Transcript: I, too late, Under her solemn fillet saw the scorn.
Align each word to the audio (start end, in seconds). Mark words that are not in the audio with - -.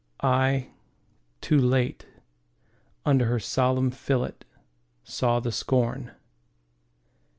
I, 0.23 0.69
too 1.41 1.59
late, 1.59 2.07
Under 3.05 3.25
her 3.27 3.39
solemn 3.39 3.91
fillet 3.91 4.33
saw 5.03 5.39
the 5.39 5.51
scorn. 5.51 6.09